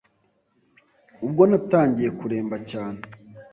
[1.25, 3.01] Ubwo natangiye kuremba cyane